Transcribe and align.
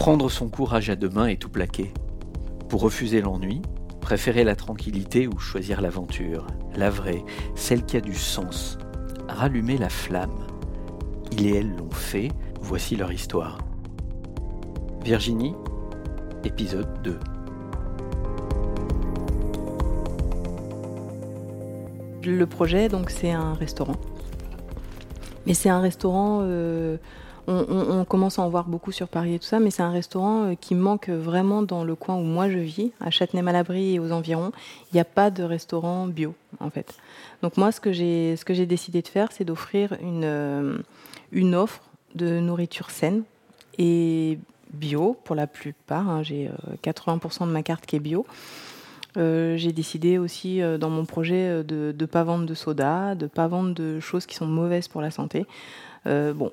Prendre 0.00 0.30
son 0.30 0.48
courage 0.48 0.88
à 0.88 0.96
deux 0.96 1.10
mains 1.10 1.26
et 1.26 1.36
tout 1.36 1.50
plaquer. 1.50 1.92
Pour 2.70 2.80
refuser 2.80 3.20
l'ennui, 3.20 3.60
préférer 4.00 4.44
la 4.44 4.56
tranquillité 4.56 5.28
ou 5.28 5.38
choisir 5.38 5.82
l'aventure, 5.82 6.46
la 6.74 6.88
vraie, 6.88 7.22
celle 7.54 7.84
qui 7.84 7.98
a 7.98 8.00
du 8.00 8.14
sens. 8.14 8.78
Rallumer 9.28 9.76
la 9.76 9.90
flamme. 9.90 10.46
Il 11.32 11.46
et 11.46 11.58
elle 11.58 11.76
l'ont 11.76 11.90
fait, 11.90 12.30
voici 12.62 12.96
leur 12.96 13.12
histoire. 13.12 13.58
Virginie, 15.04 15.54
épisode 16.44 17.02
2. 17.02 17.20
Le 22.24 22.46
projet, 22.46 22.88
donc, 22.88 23.10
c'est 23.10 23.32
un 23.32 23.52
restaurant. 23.52 23.96
Mais 25.44 25.52
c'est 25.52 25.68
un 25.68 25.80
restaurant. 25.80 26.38
euh, 26.40 26.96
on, 27.50 28.04
commence 28.04 28.38
à 28.38 28.42
en 28.42 28.48
voir 28.48 28.64
beaucoup 28.64 28.92
sur 28.92 29.08
Paris 29.08 29.34
et 29.34 29.38
tout 29.38 29.46
ça, 29.46 29.60
mais 29.60 29.70
c'est 29.70 29.82
un 29.82 29.90
restaurant 29.90 30.44
euh, 30.44 30.54
qui 30.54 30.74
manque 30.74 31.08
vraiment 31.08 31.62
dans 31.62 31.84
le 31.84 31.94
coin 31.94 32.16
où 32.16 32.22
moi 32.22 32.48
je 32.48 32.58
vis, 32.58 32.92
à 33.00 33.10
Châtenay-Malabry 33.10 33.94
et 33.94 33.98
aux 33.98 34.12
environs. 34.12 34.52
Il 34.92 34.96
n'y 34.96 35.00
a 35.00 35.04
pas 35.04 35.30
de 35.30 35.42
restaurant 35.42 36.06
bio, 36.06 36.34
en 36.60 36.70
fait. 36.70 36.94
Donc 37.42 37.56
moi, 37.56 37.72
ce 37.72 37.80
que 37.80 37.92
j'ai, 37.92 38.66
décidé 38.66 39.02
de 39.02 39.08
faire, 39.08 39.32
c'est 39.32 39.44
d'offrir 39.44 39.96
une, 40.00 40.24
euh, 40.24 40.78
une 41.32 41.54
offre 41.54 41.82
de 42.14 42.38
nourriture 42.40 42.90
saine 42.90 43.22
et 43.78 44.38
bio 44.72 45.16
pour 45.24 45.34
la 45.34 45.46
plupart. 45.46 46.08
hein. 46.08 46.22
J'ai 46.22 46.48
euh, 46.48 46.76
80% 46.82 47.46
de 47.46 47.52
ma 47.52 47.62
carte 47.62 47.86
qui 47.86 47.96
est 47.96 48.00
bio. 48.00 48.26
Euh, 49.16 49.56
j'ai 49.56 49.72
décidé 49.72 50.18
aussi 50.18 50.62
euh, 50.62 50.78
dans 50.78 50.90
mon 50.90 51.04
projet 51.04 51.48
euh, 51.48 51.62
de 51.62 51.94
ne 51.98 52.06
pas 52.06 52.22
vendre 52.22 52.46
de 52.46 52.54
soda, 52.54 53.14
de 53.14 53.24
ne 53.24 53.28
pas 53.28 53.48
vendre 53.48 53.74
de 53.74 53.98
choses 54.00 54.26
qui 54.26 54.36
sont 54.36 54.46
mauvaises 54.46 54.88
pour 54.88 55.00
la 55.00 55.10
santé. 55.10 55.46
Euh, 56.06 56.32
bon, 56.32 56.52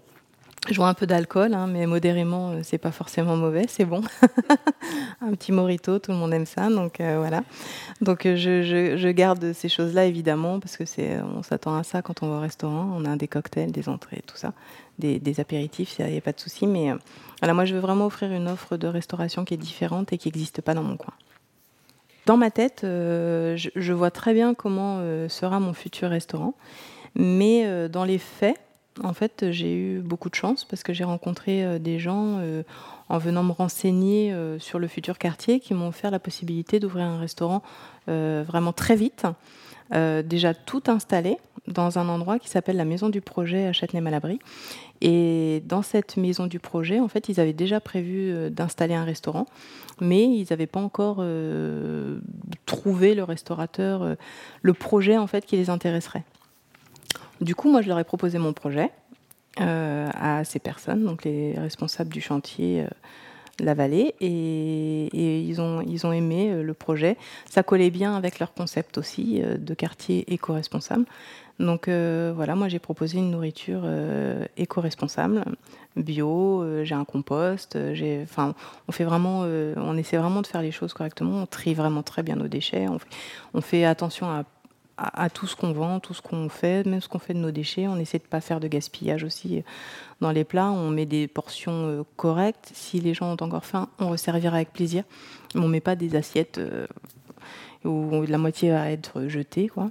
je 0.69 0.75
vois 0.75 0.87
un 0.89 0.93
peu 0.93 1.07
d'alcool, 1.07 1.53
hein, 1.53 1.67
mais 1.67 1.85
modérément, 1.85 2.51
euh, 2.51 2.59
c'est 2.63 2.77
pas 2.77 2.91
forcément 2.91 3.35
mauvais, 3.35 3.65
c'est 3.67 3.85
bon. 3.85 4.01
un 5.21 5.31
petit 5.33 5.51
morito, 5.51 5.99
tout 5.99 6.11
le 6.11 6.17
monde 6.17 6.33
aime 6.33 6.45
ça, 6.45 6.69
donc 6.69 6.99
euh, 6.99 7.17
voilà. 7.19 7.43
Donc 8.01 8.25
euh, 8.25 8.35
je, 8.35 8.63
je- 8.63 8.97
je 8.97 9.07
garde 9.09 9.53
ces 9.53 9.69
choses-là 9.69 10.05
évidemment 10.05 10.59
parce 10.59 10.77
que 10.77 10.85
c'est, 10.85 11.19
on 11.21 11.43
s'attend 11.43 11.75
à 11.77 11.83
ça 11.83 12.01
quand 12.01 12.23
on 12.23 12.29
va 12.29 12.37
au 12.37 12.39
restaurant. 12.41 12.89
On 12.95 13.05
a 13.05 13.15
des 13.15 13.27
cocktails, 13.27 13.71
des 13.71 13.89
entrées, 13.89 14.21
tout 14.27 14.37
ça, 14.37 14.53
des, 14.99 15.19
des 15.19 15.39
apéritifs, 15.39 15.95
il 15.99 16.05
n'y 16.07 16.17
a 16.17 16.21
pas 16.21 16.33
de 16.33 16.39
souci. 16.39 16.67
Mais 16.67 16.91
euh, 16.91 16.95
voilà, 17.39 17.53
moi 17.53 17.65
je 17.65 17.73
veux 17.73 17.81
vraiment 17.81 18.05
offrir 18.07 18.31
une 18.31 18.47
offre 18.47 18.77
de 18.77 18.87
restauration 18.87 19.45
qui 19.45 19.53
est 19.53 19.57
différente 19.57 20.11
et 20.13 20.17
qui 20.17 20.27
n'existe 20.27 20.61
pas 20.61 20.73
dans 20.73 20.83
mon 20.83 20.97
coin. 20.97 21.13
Dans 22.25 22.35
ma 22.37 22.51
tête, 22.51 22.79
je, 22.83 23.69
je 23.73 23.93
vois 23.93 24.11
très 24.11 24.33
bien 24.33 24.53
comment 24.53 24.99
sera 25.29 25.61
mon 25.61 25.71
futur 25.73 26.09
restaurant, 26.09 26.55
mais 27.15 27.87
dans 27.87 28.03
les 28.03 28.17
faits, 28.17 28.57
en 29.03 29.13
fait, 29.13 29.51
j'ai 29.51 29.75
eu 29.75 29.99
beaucoup 29.99 30.29
de 30.29 30.35
chance 30.35 30.65
parce 30.65 30.83
que 30.83 30.93
j'ai 30.93 31.03
rencontré 31.03 31.63
euh, 31.63 31.79
des 31.79 31.99
gens 31.99 32.37
euh, 32.39 32.63
en 33.09 33.17
venant 33.17 33.43
me 33.43 33.51
renseigner 33.51 34.31
euh, 34.31 34.59
sur 34.59 34.79
le 34.79 34.87
futur 34.87 35.17
quartier 35.17 35.59
qui 35.59 35.73
m'ont 35.73 35.89
offert 35.89 36.11
la 36.11 36.19
possibilité 36.19 36.79
d'ouvrir 36.79 37.05
un 37.05 37.19
restaurant 37.19 37.61
vraiment 38.07 38.71
très 38.71 38.95
vite, 38.95 39.25
déjà 39.91 40.53
tout 40.53 40.83
installé 40.87 41.35
dans 41.67 41.99
un 41.99 42.07
endroit 42.07 42.39
qui 42.39 42.47
s'appelle 42.47 42.77
la 42.77 42.85
Maison 42.85 43.09
du 43.09 43.19
Projet 43.19 43.65
à 43.65 43.73
Châtenay-Malabry. 43.73 44.39
Et 45.01 45.61
dans 45.65 45.81
cette 45.81 46.15
Maison 46.15 46.47
du 46.47 46.59
Projet, 46.59 47.01
en 47.01 47.09
fait, 47.09 47.27
ils 47.27 47.41
avaient 47.41 47.51
déjà 47.51 47.81
prévu 47.81 48.49
d'installer 48.49 48.93
un 48.93 49.03
restaurant, 49.03 49.45
mais 49.99 50.23
ils 50.23 50.47
n'avaient 50.51 50.67
pas 50.67 50.79
encore 50.79 51.21
trouvé 52.65 53.13
le 53.13 53.25
restaurateur, 53.25 54.15
le 54.61 54.73
projet 54.73 55.17
en 55.17 55.27
fait 55.27 55.45
qui 55.45 55.57
les 55.57 55.69
intéresserait. 55.69 56.23
Du 57.41 57.55
coup, 57.55 57.69
moi, 57.69 57.81
je 57.81 57.87
leur 57.87 57.99
ai 57.99 58.03
proposé 58.03 58.37
mon 58.37 58.53
projet 58.53 58.91
euh, 59.59 60.09
à 60.13 60.43
ces 60.43 60.59
personnes, 60.59 61.03
donc 61.03 61.23
les 61.23 61.53
responsables 61.57 62.11
du 62.11 62.21
chantier 62.21 62.83
euh, 62.83 62.87
La 63.59 63.73
Vallée, 63.73 64.13
et, 64.19 65.09
ils, 65.13 65.61
ont, 65.61 65.81
ils 65.81 66.05
ont 66.05 66.11
aimé 66.11 66.49
euh, 66.51 66.63
le 66.63 66.73
projet. 66.73 67.17
Ça 67.49 67.63
collait 67.63 67.89
bien 67.89 68.15
avec 68.15 68.39
leur 68.39 68.53
concept 68.53 68.97
aussi 68.97 69.41
de 69.41 69.73
quartier 69.73 70.31
éco-responsable. 70.31 71.05
Donc 71.59 71.89
voilà, 71.89 72.53
moi 72.53 72.67
j'ai 72.67 72.77
proposé 72.77 73.17
une 73.17 73.31
nourriture 73.31 73.83
éco-responsable, 74.57 75.43
bio, 75.95 76.83
j'ai 76.83 76.93
un 76.93 77.03
compost, 77.03 77.75
on 77.75 78.91
fait 78.91 79.03
vraiment, 79.03 79.39
on 79.41 79.97
essaie 79.97 80.17
vraiment 80.17 80.43
de 80.43 80.47
faire 80.47 80.61
les 80.61 80.69
choses 80.69 80.93
correctement, 80.93 81.41
on 81.41 81.45
trie 81.47 81.73
vraiment 81.73 82.03
très 82.03 82.21
bien 82.21 82.35
nos 82.35 82.47
déchets, 82.47 82.87
on 82.87 82.99
fait, 82.99 83.09
on 83.55 83.61
fait 83.61 83.85
attention 83.85 84.27
à 84.27 84.43
à, 84.97 85.29
tout 85.29 85.45
ce 85.45 85.55
qu'on 85.55 85.73
vend, 85.73 85.99
tout 85.99 86.13
ce 86.13 86.21
qu'on 86.21 86.49
fait, 86.49 86.85
même 86.85 87.01
ce 87.01 87.07
qu'on 87.07 87.19
fait 87.19 87.33
de 87.33 87.39
nos 87.39 87.51
déchets. 87.51 87.87
On 87.87 87.97
essaie 87.97 88.17
de 88.17 88.23
pas 88.23 88.41
faire 88.41 88.59
de 88.59 88.67
gaspillage 88.67 89.23
aussi 89.23 89.59
euh, 89.59 89.61
dans 90.21 90.31
les 90.31 90.43
plats. 90.43 90.71
On 90.71 90.89
met 90.89 91.05
des 91.05 91.27
portions 91.27 91.87
euh, 91.87 92.03
correctes. 92.15 92.71
Si 92.73 92.99
les 92.99 93.13
gens 93.13 93.31
ont 93.31 93.43
encore 93.43 93.65
faim, 93.65 93.89
on 93.99 94.09
resservira 94.09 94.55
avec 94.55 94.73
plaisir. 94.73 95.03
Mais 95.53 95.61
on 95.61 95.67
met 95.67 95.81
pas 95.81 95.95
des 95.95 96.15
assiettes 96.15 96.57
euh, 96.57 96.87
où 97.85 98.23
la 98.27 98.37
moitié 98.37 98.71
va 98.71 98.89
être 98.89 99.27
jetée, 99.27 99.67
quoi. 99.67 99.89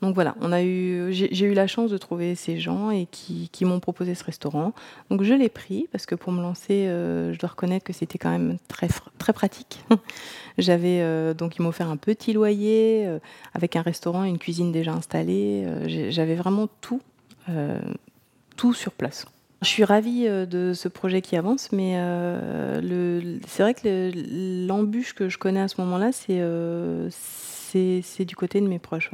Donc 0.00 0.14
voilà, 0.14 0.34
on 0.40 0.52
a 0.52 0.62
eu, 0.62 1.12
j'ai 1.12 1.46
eu 1.46 1.54
la 1.54 1.66
chance 1.66 1.90
de 1.90 1.98
trouver 1.98 2.34
ces 2.34 2.58
gens 2.58 2.90
et 2.90 3.06
qui, 3.06 3.48
m'ont 3.64 3.80
proposé 3.80 4.14
ce 4.14 4.24
restaurant. 4.24 4.72
Donc 5.10 5.22
je 5.22 5.34
l'ai 5.34 5.48
pris 5.48 5.88
parce 5.92 6.06
que 6.06 6.16
pour 6.16 6.32
me 6.32 6.42
lancer, 6.42 6.88
euh, 6.88 7.32
je 7.32 7.38
dois 7.38 7.50
reconnaître 7.50 7.84
que 7.84 7.92
c'était 7.92 8.18
quand 8.18 8.30
même 8.30 8.56
très, 8.68 8.88
très 9.18 9.32
pratique. 9.32 9.84
J'avais 10.58 11.00
euh, 11.00 11.34
donc 11.34 11.56
ils 11.56 11.62
m'ont 11.62 11.68
offert 11.68 11.88
un 11.88 11.96
petit 11.96 12.32
loyer 12.32 13.06
euh, 13.06 13.18
avec 13.54 13.76
un 13.76 13.82
restaurant, 13.82 14.24
une 14.24 14.38
cuisine 14.38 14.72
déjà 14.72 14.92
installée. 14.92 15.64
J'avais 16.10 16.34
vraiment 16.34 16.68
tout, 16.80 17.00
tout 18.56 18.74
sur 18.74 18.92
place. 18.92 19.26
Je 19.62 19.68
suis 19.68 19.84
ravie 19.84 20.24
de 20.24 20.72
ce 20.74 20.88
projet 20.88 21.22
qui 21.22 21.36
avance, 21.36 21.70
mais 21.70 21.94
c'est 23.46 23.62
vrai 23.62 23.74
que 23.74 23.82
le- 23.84 24.66
l'embûche 24.66 25.14
que 25.14 25.28
je 25.28 25.38
connais 25.38 25.60
à 25.60 25.68
ce 25.68 25.80
moment-là, 25.82 26.10
c'est 26.12 26.40
du 28.24 28.34
côté 28.34 28.60
de 28.60 28.66
mes 28.66 28.80
proches. 28.80 29.10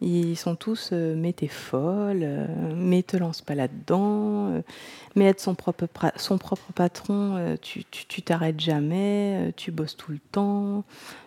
Ils 0.00 0.36
sont 0.36 0.54
tous, 0.54 0.90
euh, 0.92 1.14
mais 1.16 1.32
t'es 1.32 1.48
folle, 1.48 2.20
euh, 2.22 2.46
mais 2.76 3.02
te 3.02 3.16
lance 3.16 3.42
pas 3.42 3.56
là-dedans, 3.56 4.52
euh, 4.52 4.62
mais 5.16 5.24
être 5.24 5.40
son 5.40 5.56
propre, 5.56 5.86
patron, 6.72 7.34
euh, 7.36 7.56
tu 7.60 8.22
t'arrêtes 8.22 8.60
jamais, 8.60 9.52
tu 9.56 9.72
bosses 9.72 9.96
tout 9.96 10.12
le 10.12 10.20
temps. 10.30 10.84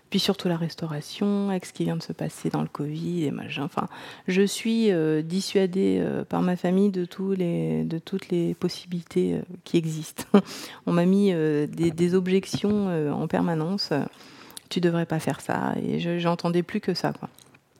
Puis 0.09 0.19
surtout 0.19 0.49
la 0.49 0.57
restauration, 0.57 1.49
avec 1.49 1.65
ce 1.65 1.71
qui 1.71 1.85
vient 1.85 1.95
de 1.95 2.03
se 2.03 2.11
passer 2.11 2.49
dans 2.49 2.61
le 2.61 2.67
Covid 2.67 3.25
et 3.25 3.31
machin. 3.31 3.63
Enfin, 3.63 3.87
je 4.27 4.41
suis 4.41 4.91
dissuadée 5.23 6.05
par 6.27 6.41
ma 6.41 6.57
famille 6.57 6.89
de, 6.89 7.05
tous 7.05 7.31
les, 7.31 7.85
de 7.85 7.97
toutes 7.97 8.27
les 8.27 8.53
possibilités 8.53 9.39
qui 9.63 9.77
existent. 9.77 10.25
On 10.85 10.91
m'a 10.91 11.05
mis 11.05 11.31
des, 11.31 12.13
objections 12.13 12.89
en 13.09 13.25
permanence. 13.29 13.93
tu 14.67 14.81
devrais 14.81 15.05
pas 15.05 15.19
faire 15.19 15.39
ça. 15.39 15.75
Et 15.81 16.01
je 16.01 16.19
j'entendais 16.19 16.61
plus 16.61 16.81
que 16.81 16.93
ça. 16.93 17.13
Quoi. 17.13 17.29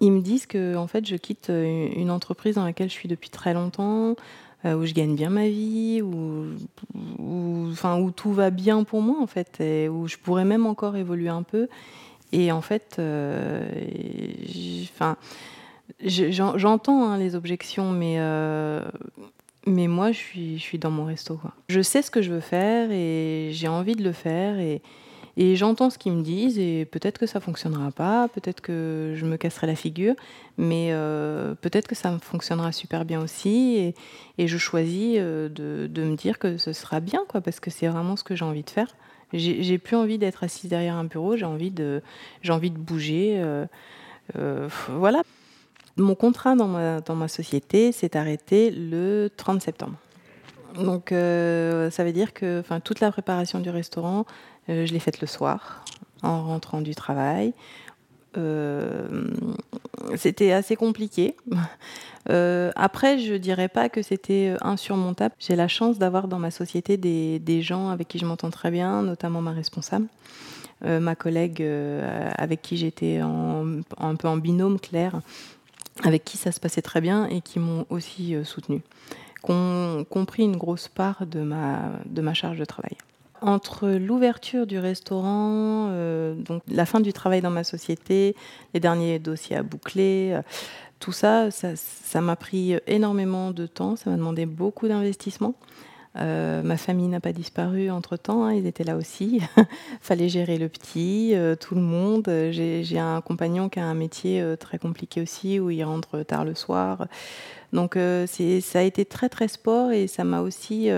Ils 0.01 0.11
me 0.11 0.21
disent 0.21 0.47
que 0.47 0.75
en 0.75 0.87
fait, 0.87 1.05
je 1.05 1.15
quitte 1.15 1.51
euh, 1.51 1.87
une 1.95 2.09
entreprise 2.09 2.55
dans 2.55 2.65
laquelle 2.65 2.89
je 2.89 2.93
suis 2.93 3.07
depuis 3.07 3.29
très 3.29 3.53
longtemps, 3.53 4.15
euh, 4.65 4.73
où 4.73 4.85
je 4.85 4.93
gagne 4.93 5.15
bien 5.15 5.29
ma 5.29 5.47
vie, 5.47 6.01
où, 6.01 6.47
enfin, 7.71 7.99
où 7.99 8.09
tout 8.09 8.33
va 8.33 8.49
bien 8.49 8.83
pour 8.83 9.01
moi 9.01 9.17
en 9.21 9.27
fait, 9.27 9.61
et 9.61 9.87
où 9.89 10.07
je 10.07 10.17
pourrais 10.17 10.43
même 10.43 10.65
encore 10.65 10.97
évoluer 10.97 11.29
un 11.29 11.43
peu. 11.43 11.69
Et 12.31 12.51
en 12.51 12.61
fait, 12.61 12.95
euh, 12.97 13.63
j'entends 16.03 17.05
hein, 17.05 17.17
les 17.17 17.35
objections, 17.35 17.91
mais 17.91 18.17
mais 19.67 19.87
moi, 19.87 20.11
je 20.11 20.17
suis, 20.17 20.57
je 20.57 20.63
suis 20.63 20.79
dans 20.79 20.89
mon 20.89 21.05
resto. 21.05 21.39
Je 21.69 21.81
sais 21.81 22.01
ce 22.01 22.09
que 22.09 22.23
je 22.23 22.31
veux 22.31 22.39
faire 22.39 22.89
et 22.91 23.49
j'ai 23.51 23.67
envie 23.67 23.95
de 23.95 24.03
le 24.03 24.11
faire 24.11 24.59
et, 24.59 24.81
et 25.37 25.55
j'entends 25.55 25.89
ce 25.89 25.97
qu'ils 25.97 26.11
me 26.13 26.23
disent 26.23 26.59
et 26.59 26.85
peut-être 26.85 27.17
que 27.17 27.25
ça 27.25 27.39
fonctionnera 27.39 27.91
pas, 27.91 28.27
peut-être 28.27 28.61
que 28.61 29.13
je 29.15 29.25
me 29.25 29.37
casserai 29.37 29.67
la 29.67 29.75
figure, 29.75 30.15
mais 30.57 30.89
euh, 30.91 31.55
peut-être 31.55 31.87
que 31.87 31.95
ça 31.95 32.17
fonctionnera 32.19 32.71
super 32.71 33.05
bien 33.05 33.21
aussi 33.21 33.93
et, 34.37 34.47
je 34.47 34.57
choisis 34.57 35.17
euh, 35.19 35.47
de, 35.49 36.03
me 36.03 36.15
dire 36.15 36.39
que 36.39 36.57
ce 36.57 36.73
sera 36.73 36.99
bien, 36.99 37.21
quoi, 37.27 37.41
parce 37.41 37.59
que 37.59 37.69
c'est 37.69 37.87
vraiment 37.87 38.15
ce 38.15 38.23
que 38.23 38.35
j'ai 38.35 38.45
envie 38.45 38.63
de 38.63 38.69
faire. 38.69 38.87
J'ai 39.33 39.77
plus 39.77 39.95
envie 39.95 40.17
d'être 40.17 40.43
assise 40.43 40.69
derrière 40.69 40.95
un 40.95 41.05
bureau, 41.05 41.37
j'ai 41.37 41.45
envie 41.45 41.71
de, 41.71 42.01
bouger. 42.77 43.41
euh, 44.35 44.67
voilà. 44.89 45.21
Mon 45.95 46.15
contrat 46.15 46.55
dans 46.55 46.67
ma, 47.15 47.27
société 47.29 47.93
s'est 47.93 48.17
arrêté 48.17 48.71
le 48.71 49.29
30 49.37 49.61
septembre. 49.61 49.95
Donc 50.75 51.09
ça 51.11 52.03
veut 52.03 52.11
dire 52.11 52.33
que 52.33 52.61
toute 52.79 52.99
la 52.99 53.11
préparation 53.11 53.59
du 53.59 53.69
restaurant, 53.69 54.25
euh, 54.69 54.85
je 54.85 54.93
l'ai 54.93 54.99
faite 54.99 55.21
le 55.21 55.27
soir, 55.27 55.83
en 56.23 56.43
rentrant 56.43 56.81
du 56.81 56.95
travail. 56.95 57.53
Euh, 58.37 59.27
c'était 60.15 60.51
assez 60.51 60.75
compliqué. 60.75 61.35
Euh, 62.29 62.69
après, 62.75 63.17
je 63.17 63.33
dirais 63.33 63.67
pas 63.67 63.89
que 63.89 64.03
c'était 64.03 64.53
insurmontable. 64.61 65.33
J'ai 65.39 65.55
la 65.55 65.67
chance 65.67 65.97
d'avoir 65.97 66.27
dans 66.27 66.37
ma 66.37 66.51
société 66.51 66.95
des, 66.95 67.61
gens 67.63 67.89
avec 67.89 68.09
qui 68.09 68.19
je 68.19 68.27
m'entends 68.27 68.51
très 68.51 68.69
bien, 68.69 69.01
notamment 69.01 69.41
ma 69.41 69.49
responsable, 69.51 70.05
ma 70.85 71.15
collègue 71.15 71.63
avec 72.37 72.61
qui 72.61 72.77
j'étais 72.77 73.21
un 73.21 74.15
peu 74.19 74.27
en 74.27 74.37
binôme, 74.37 74.79
Claire, 74.79 75.21
avec 76.03 76.23
qui 76.23 76.37
ça 76.37 76.51
se 76.51 76.59
passait 76.59 76.83
très 76.83 77.01
bien 77.01 77.25
et 77.25 77.41
qui 77.41 77.57
m'ont 77.57 77.87
aussi 77.89 78.35
soutenue, 78.43 78.83
qui 79.43 79.51
ont 79.51 80.05
compris 80.07 80.43
une 80.43 80.57
grosse 80.57 80.89
part 80.89 81.25
de 81.25 81.41
ma 81.41 82.33
charge 82.35 82.59
de 82.59 82.65
travail. 82.65 82.97
Entre 83.41 83.89
l'ouverture 83.89 84.67
du 84.67 84.77
restaurant, 84.77 85.87
euh, 85.89 86.35
donc 86.35 86.61
la 86.67 86.85
fin 86.85 86.99
du 86.99 87.11
travail 87.11 87.41
dans 87.41 87.49
ma 87.49 87.63
société, 87.63 88.35
les 88.73 88.79
derniers 88.79 89.17
dossiers 89.17 89.55
à 89.55 89.63
boucler, 89.63 90.31
euh, 90.33 90.41
tout 90.99 91.11
ça, 91.11 91.49
ça 91.49 92.21
m'a 92.21 92.35
pris 92.35 92.75
énormément 92.85 93.49
de 93.49 93.65
temps, 93.65 93.95
ça 93.95 94.11
m'a 94.11 94.17
demandé 94.17 94.45
beaucoup 94.45 94.87
d'investissement. 94.87 95.55
Euh, 96.17 96.61
ma 96.61 96.75
famille 96.75 97.07
n'a 97.07 97.21
pas 97.21 97.31
disparu 97.31 97.89
entre 97.89 98.17
temps, 98.17 98.43
hein, 98.43 98.53
ils 98.53 98.67
étaient 98.67 98.83
là 98.83 98.97
aussi. 98.97 99.41
Fallait 100.01 100.29
gérer 100.29 100.57
le 100.57 100.67
petit, 100.69 101.33
tout 101.59 101.75
le 101.75 101.81
monde. 101.81 102.29
J'ai 102.51 102.99
un 102.99 103.21
compagnon 103.21 103.69
qui 103.69 103.79
a 103.79 103.85
un 103.85 103.93
métier 103.93 104.43
très 104.59 104.77
compliqué 104.77 105.21
aussi, 105.21 105.59
où 105.59 105.69
il 105.69 105.83
rentre 105.83 106.23
tard 106.23 106.45
le 106.45 106.55
soir. 106.55 107.07
Donc 107.71 107.95
ça 107.95 108.79
a 108.79 108.81
été 108.81 109.05
très 109.05 109.29
très 109.29 109.47
sport 109.47 109.91
et 109.91 110.07
ça 110.07 110.23
m'a 110.25 110.41
aussi 110.41 110.89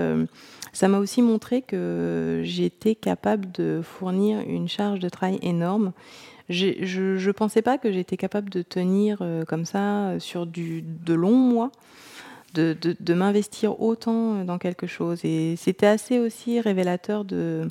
aussi 0.82 1.22
montré 1.22 1.62
que 1.62 2.40
j'étais 2.44 2.94
capable 2.94 3.50
de 3.52 3.80
fournir 3.82 4.40
une 4.40 4.68
charge 4.68 5.00
de 5.00 5.08
travail 5.08 5.38
énorme. 5.42 5.92
Je 6.48 7.26
ne 7.26 7.32
pensais 7.32 7.62
pas 7.62 7.78
que 7.78 7.90
j'étais 7.90 8.16
capable 8.16 8.50
de 8.50 8.62
tenir 8.62 9.18
euh, 9.22 9.44
comme 9.44 9.64
ça 9.64 10.18
sur 10.18 10.46
du, 10.46 10.82
de 10.82 11.14
longs 11.14 11.32
mois, 11.32 11.70
de, 12.54 13.14
m'investir 13.14 13.80
autant 13.80 14.44
dans 14.44 14.58
quelque 14.58 14.86
chose. 14.86 15.20
Et 15.24 15.56
c'était 15.56 15.86
assez 15.86 16.18
aussi 16.18 16.60
révélateur 16.60 17.24
de, 17.24 17.68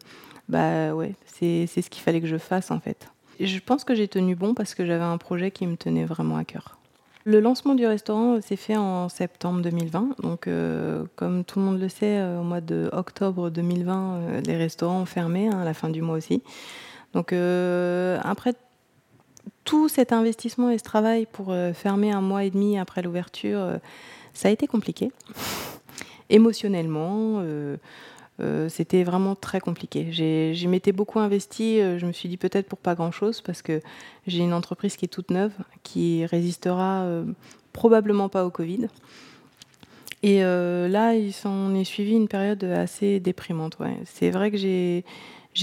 bah 0.50 0.94
ouais, 0.94 1.13
c'est 1.25 1.68
ce 1.68 1.89
qu'il 1.89 2.03
fallait 2.03 2.21
que 2.21 2.27
je 2.27 2.38
fasse 2.38 2.71
en 2.71 2.80
fait. 2.80 3.07
Et 3.39 3.47
je 3.47 3.59
pense 3.59 3.83
que 3.83 3.95
j'ai 3.95 4.07
tenu 4.07 4.35
bon 4.35 4.53
parce 4.53 4.75
que 4.75 4.85
j'avais 4.85 5.03
un 5.03 5.18
projet 5.18 5.51
qui 5.51 5.65
me 5.65 5.75
tenait 5.75 6.06
vraiment 6.06 6.38
à 6.38 6.44
cœur. 6.44 6.77
Le 7.25 7.39
lancement 7.39 7.74
du 7.74 7.85
restaurant 7.85 8.41
s'est 8.41 8.57
fait 8.57 8.75
en 8.75 9.07
septembre 9.07 9.62
2020. 9.62 10.18
Donc, 10.21 10.47
euh, 10.47 11.06
comme 11.15 11.45
tout 11.45 11.59
le 11.59 11.65
monde 11.65 11.79
le 11.79 11.88
sait, 11.88 12.18
euh, 12.19 12.41
au 12.41 12.44
mois 12.44 12.59
de 12.59 12.89
octobre 12.91 13.50
2020, 13.50 14.13
euh, 14.13 14.41
les 14.41 14.57
restaurants 14.57 15.00
ont 15.01 15.06
fermé, 15.06 15.47
hein, 15.47 15.59
à 15.59 15.63
la 15.63 15.74
fin 15.74 15.89
du 15.89 16.01
mois 16.01 16.18
aussi. 16.18 16.44
Donc, 17.13 17.31
après 17.31 18.56
tout 19.63 19.88
cet 19.88 20.12
investissement 20.12 20.69
et 20.71 20.79
ce 20.79 20.83
travail 20.83 21.27
pour 21.31 21.53
fermer 21.75 22.12
un 22.12 22.21
mois 22.21 22.44
et 22.44 22.50
demi 22.50 22.79
après 22.79 23.03
l'ouverture, 23.03 23.79
ça 24.33 24.50
a 24.50 24.51
été 24.51 24.68
compliqué. 24.68 25.12
Émotionnellement, 26.30 27.44
euh, 28.39 28.68
c'était 28.68 29.03
vraiment 29.03 29.35
très 29.35 29.59
compliqué. 29.59 30.07
J'y 30.12 30.68
m'étais 30.68 30.91
beaucoup 30.91 31.19
investi. 31.19 31.80
Euh, 31.80 32.00
je 32.00 32.06
me 32.06 32.12
suis 32.12 32.27
dit 32.30 32.38
peut-être 32.38 32.68
pour 32.68 32.80
pas 32.80 32.95
grand-chose 32.95 33.41
parce 33.41 33.62
que 33.62 33.80
j'ai 34.25 34.44
une 34.44 34.53
entreprise 34.53 34.95
qui 34.95 35.06
est 35.06 35.09
toute 35.09 35.30
neuve, 35.30 35.53
qui 35.83 36.25
résistera 36.25 37.03
euh, 37.03 37.25
probablement 37.74 38.30
pas 38.30 38.45
au 38.45 38.50
Covid. 38.50 38.88
Et 40.24 40.39
là, 40.39 41.15
il 41.15 41.33
s'en 41.33 41.75
est 41.75 41.83
suivi 41.83 42.13
une 42.13 42.29
période 42.29 42.63
assez 42.63 43.19
déprimante. 43.19 43.77
C'est 44.06 44.29
vrai 44.29 44.51
que 44.51 44.56
j'ai 44.56 45.03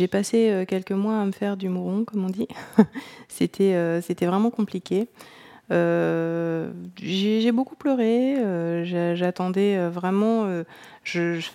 passé 0.09 0.67
quelques 0.69 0.93
mois 0.93 1.19
à 1.19 1.25
me 1.25 1.33
faire 1.33 1.57
du 1.57 1.71
mouron, 1.71 2.05
comme 2.05 2.27
on 2.27 2.29
dit. 2.29 2.47
c'était 3.29 4.27
vraiment 4.27 4.51
compliqué. 4.51 5.09
Euh, 5.71 6.71
j'ai 7.01 7.53
beaucoup 7.53 7.77
pleuré. 7.77 8.37
Euh, 8.39 9.15
j'attendais 9.15 9.77
euh, 9.77 9.91
vraiment. 9.91 10.47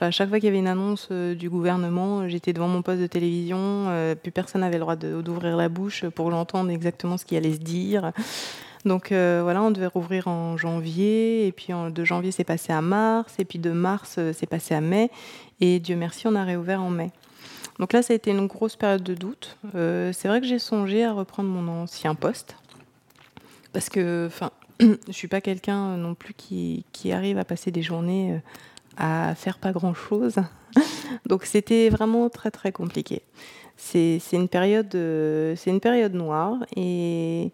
À 0.01 0.11
chaque 0.11 0.29
fois 0.29 0.39
qu'il 0.39 0.45
y 0.45 0.49
avait 0.49 0.59
une 0.59 0.67
annonce 0.67 1.11
du 1.11 1.49
gouvernement, 1.49 2.27
j'étais 2.27 2.53
devant 2.53 2.67
mon 2.67 2.81
poste 2.81 3.01
de 3.01 3.07
télévision. 3.07 4.15
plus 4.21 4.31
personne 4.31 4.61
n'avait 4.61 4.77
le 4.77 4.81
droit 4.81 4.95
d'ouvrir 4.95 5.55
la 5.55 5.69
bouche 5.69 6.05
pour 6.09 6.31
j'entende 6.31 6.69
exactement 6.69 7.17
ce 7.17 7.25
qui 7.25 7.37
allait 7.37 7.53
se 7.53 7.59
dire. 7.59 8.11
Donc 8.85 9.09
voilà, 9.09 9.61
on 9.61 9.71
devait 9.71 9.87
rouvrir 9.87 10.27
en 10.27 10.57
janvier, 10.57 11.47
et 11.47 11.51
puis 11.51 11.67
de 11.73 12.03
janvier 12.03 12.31
c'est 12.31 12.43
passé 12.43 12.73
à 12.73 12.81
mars, 12.81 13.35
et 13.39 13.45
puis 13.45 13.59
de 13.59 13.71
mars 13.71 14.19
c'est 14.33 14.49
passé 14.49 14.73
à 14.73 14.81
mai, 14.81 15.09
et 15.61 15.79
Dieu 15.79 15.95
merci, 15.95 16.27
on 16.27 16.35
a 16.35 16.43
réouvert 16.43 16.81
en 16.81 16.89
mai. 16.89 17.11
Donc 17.79 17.93
là, 17.93 18.01
ça 18.01 18.13
a 18.13 18.15
été 18.15 18.31
une 18.31 18.47
grosse 18.47 18.75
période 18.75 19.03
de 19.03 19.13
doute. 19.13 19.57
c'est 19.73 20.27
vrai 20.27 20.41
que 20.41 20.47
j'ai 20.47 20.59
songé 20.59 21.05
à 21.05 21.13
reprendre 21.13 21.49
mon 21.49 21.83
ancien 21.83 22.15
poste, 22.15 22.55
parce 23.75 23.89
que, 23.89 24.27
enfin, 24.27 24.51
je 24.79 25.11
suis 25.11 25.27
pas 25.27 25.41
quelqu'un 25.41 25.97
non 25.97 26.15
plus 26.15 26.33
qui, 26.33 26.85
qui, 26.93 27.11
arrive 27.11 27.37
à 27.37 27.43
passer 27.43 27.71
des 27.71 27.81
journées 27.81 28.31
euh, 28.31 28.37
à 28.95 29.35
faire 29.35 29.57
pas 29.57 29.73
grand 29.73 29.93
chose. 29.93 30.35
Donc 31.25 31.43
c'était 31.43 31.89
vraiment 31.89 32.29
très 32.29 32.51
très 32.51 32.71
compliqué. 32.71 33.21
C'est 33.75 34.21
une 34.31 34.47
période, 34.47 34.95
euh, 34.95 35.57
c'est 35.57 35.71
une 35.71 35.81
période 35.81 36.13
noire 36.13 36.55
et 36.77 37.51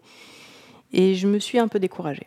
et 0.92 1.16
je 1.16 1.26
me 1.26 1.40
suis 1.40 1.58
un 1.58 1.66
peu 1.66 1.80
découragée. 1.80 2.26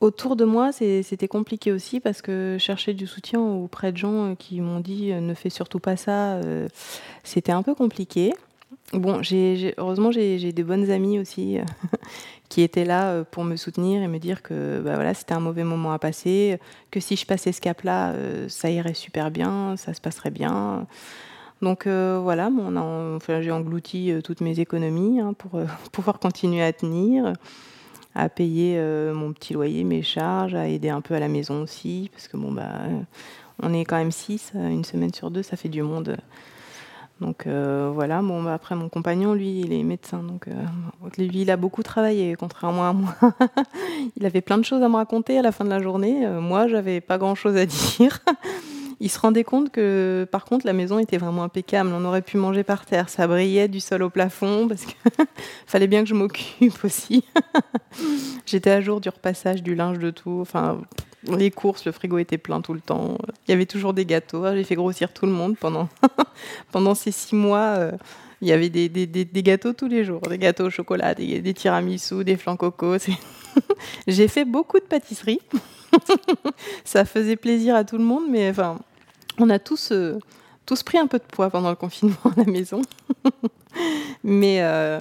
Autour 0.00 0.36
de 0.36 0.44
moi, 0.44 0.70
c'était 0.72 1.28
compliqué 1.28 1.72
aussi 1.72 1.98
parce 1.98 2.20
que 2.20 2.58
chercher 2.60 2.92
du 2.92 3.06
soutien 3.06 3.40
auprès 3.40 3.90
de 3.90 3.96
gens 3.96 4.32
euh, 4.32 4.34
qui 4.34 4.60
m'ont 4.60 4.80
dit 4.80 5.14
ne 5.14 5.32
fais 5.32 5.48
surtout 5.48 5.78
pas 5.78 5.96
ça, 5.96 6.40
c'était 7.22 7.52
un 7.52 7.62
peu 7.62 7.74
compliqué. 7.74 8.34
Bon, 8.92 9.20
heureusement, 9.78 10.12
j'ai 10.12 10.52
des 10.52 10.62
bonnes 10.62 10.90
amies 10.90 11.18
aussi 11.18 11.58
qui 12.48 12.62
étaient 12.62 12.84
là 12.84 13.10
euh, 13.10 13.24
pour 13.28 13.44
me 13.44 13.56
soutenir 13.56 14.02
et 14.02 14.08
me 14.08 14.18
dire 14.18 14.42
que 14.42 14.80
bah 14.80 14.94
voilà, 14.94 15.12
c'était 15.14 15.34
un 15.34 15.40
mauvais 15.40 15.64
moment 15.64 15.92
à 15.92 15.98
passer, 15.98 16.58
que 16.92 17.00
si 17.00 17.16
je 17.16 17.26
passais 17.26 17.50
ce 17.50 17.60
cap-là, 17.60 18.12
euh, 18.12 18.48
ça 18.48 18.70
irait 18.70 18.94
super 18.94 19.32
bien, 19.32 19.76
ça 19.76 19.94
se 19.94 20.00
passerait 20.00 20.30
bien. 20.30 20.86
Donc 21.62 21.86
euh, 21.86 22.20
voilà, 22.22 22.50
j'ai 23.40 23.50
englouti 23.50 24.12
toutes 24.22 24.40
mes 24.40 24.60
économies 24.60 25.20
hein, 25.20 25.32
pour 25.32 25.60
pouvoir 25.92 26.20
continuer 26.20 26.62
à 26.62 26.72
tenir, 26.72 27.32
à 28.14 28.28
payer 28.28 28.80
mon 29.12 29.32
petit 29.32 29.54
loyer, 29.54 29.82
mes 29.82 30.02
charges, 30.02 30.54
à 30.54 30.68
aider 30.68 30.90
un 30.90 31.00
peu 31.00 31.14
à 31.14 31.20
la 31.20 31.28
maison 31.28 31.62
aussi, 31.62 32.08
parce 32.12 32.28
que 32.28 32.36
bon 32.36 32.52
bah 32.52 32.70
on 33.62 33.72
est 33.72 33.84
quand 33.84 33.96
même 33.96 34.12
six, 34.12 34.52
une 34.54 34.84
semaine 34.84 35.12
sur 35.12 35.30
deux, 35.30 35.42
ça 35.42 35.56
fait 35.56 35.68
du 35.68 35.82
monde 35.82 36.16
donc 37.20 37.46
euh, 37.46 37.90
voilà, 37.94 38.22
bon, 38.22 38.42
bah, 38.42 38.54
après 38.54 38.74
mon 38.74 38.88
compagnon, 38.88 39.34
lui, 39.34 39.60
il 39.60 39.72
est 39.72 39.82
médecin, 39.84 40.22
donc 40.22 40.48
euh, 40.48 40.52
lui, 41.16 41.42
il 41.42 41.50
a 41.50 41.56
beaucoup 41.56 41.82
travaillé, 41.82 42.34
contrairement 42.34 42.88
à 42.88 42.92
moi. 42.92 43.14
il 44.16 44.26
avait 44.26 44.40
plein 44.40 44.58
de 44.58 44.64
choses 44.64 44.82
à 44.82 44.88
me 44.88 44.96
raconter 44.96 45.38
à 45.38 45.42
la 45.42 45.52
fin 45.52 45.64
de 45.64 45.70
la 45.70 45.80
journée. 45.80 46.26
Euh, 46.26 46.40
moi, 46.40 46.66
j'avais 46.66 47.00
pas 47.00 47.16
grand-chose 47.16 47.56
à 47.56 47.66
dire. 47.98 48.18
il 48.98 49.08
se 49.08 49.18
rendait 49.20 49.44
compte 49.44 49.70
que, 49.70 50.26
par 50.32 50.44
contre, 50.44 50.66
la 50.66 50.72
maison 50.72 50.98
était 50.98 51.18
vraiment 51.18 51.44
impeccable. 51.44 51.90
On 51.94 52.04
aurait 52.04 52.22
pu 52.22 52.36
manger 52.36 52.64
par 52.64 52.84
terre, 52.84 53.08
ça 53.08 53.28
brillait 53.28 53.68
du 53.68 53.78
sol 53.78 54.02
au 54.02 54.10
plafond, 54.10 54.66
parce 54.68 54.84
qu'il 54.84 54.96
fallait 55.66 55.86
bien 55.86 56.02
que 56.02 56.08
je 56.08 56.14
m'occupe 56.14 56.84
aussi. 56.84 57.24
J'étais 58.44 58.70
à 58.70 58.80
jour 58.80 59.00
du 59.00 59.08
repassage, 59.08 59.62
du 59.62 59.76
linge, 59.76 60.00
de 60.00 60.10
tout. 60.10 60.38
Enfin, 60.40 60.80
les 61.28 61.50
courses, 61.50 61.84
le 61.84 61.92
frigo 61.92 62.18
était 62.18 62.38
plein 62.38 62.60
tout 62.60 62.74
le 62.74 62.80
temps. 62.80 63.18
Il 63.46 63.50
y 63.50 63.54
avait 63.54 63.66
toujours 63.66 63.94
des 63.94 64.04
gâteaux. 64.04 64.44
J'ai 64.54 64.64
fait 64.64 64.74
grossir 64.74 65.12
tout 65.12 65.26
le 65.26 65.32
monde 65.32 65.56
pendant, 65.58 65.88
pendant 66.72 66.94
ces 66.94 67.12
six 67.12 67.34
mois. 67.34 67.76
Euh, 67.78 67.92
il 68.40 68.48
y 68.48 68.52
avait 68.52 68.68
des, 68.68 68.88
des, 68.88 69.06
des, 69.06 69.42
gâteaux 69.42 69.72
tous 69.72 69.88
les 69.88 70.04
jours, 70.04 70.20
des 70.20 70.36
gâteaux 70.36 70.64
au 70.64 70.70
chocolat, 70.70 71.14
des, 71.14 71.54
tiramisu, 71.54 72.24
des 72.24 72.36
flancs 72.36 72.56
coco. 72.56 72.96
J'ai 74.06 74.28
fait 74.28 74.44
beaucoup 74.44 74.78
de 74.78 74.84
pâtisserie. 74.84 75.40
Ça 76.84 77.04
faisait 77.04 77.36
plaisir 77.36 77.74
à 77.74 77.84
tout 77.84 77.96
le 77.96 78.04
monde, 78.04 78.24
mais 78.28 78.50
enfin, 78.50 78.78
on 79.38 79.48
a 79.48 79.58
tous, 79.58 79.92
euh, 79.92 80.18
tous 80.66 80.82
pris 80.82 80.98
un 80.98 81.06
peu 81.06 81.18
de 81.18 81.24
poids 81.24 81.48
pendant 81.48 81.70
le 81.70 81.76
confinement 81.76 82.16
à 82.24 82.40
la 82.40 82.44
maison. 82.44 82.82
mais 84.24 84.58
euh, 84.60 85.00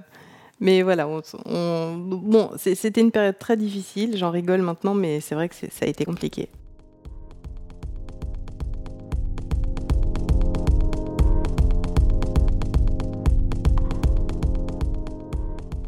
mais 0.60 0.82
voilà, 0.82 1.06
bon, 1.06 2.50
c'était 2.58 3.02
une 3.02 3.12
période 3.12 3.38
très 3.38 3.58
difficile, 3.58 4.18
j'en 4.18 4.32
rigole 4.32 4.62
maintenant, 4.62 4.94
mais 4.94 5.20
c'est 5.20 5.36
vrai 5.36 5.50
que 5.50 5.56
ça 5.56 5.86
a 5.86 5.88
été 5.88 6.06
compliqué. 6.06 6.50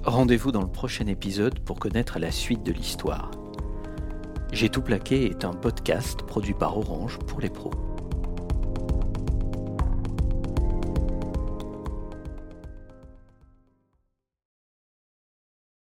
Rendez-vous 0.03 0.51
dans 0.51 0.61
le 0.61 0.67
prochain 0.67 1.07
épisode 1.07 1.59
pour 1.59 1.79
connaître 1.79 2.19
la 2.19 2.31
suite 2.31 2.63
de 2.63 2.71
l'histoire. 2.71 3.31
J'ai 4.53 4.69
tout 4.69 4.81
plaqué 4.81 5.25
est 5.25 5.43
un 5.43 5.51
podcast 5.51 6.21
produit 6.21 6.53
par 6.53 6.77
Orange 6.77 7.19
pour 7.27 7.41
les 7.41 7.49
pros. 7.49 7.71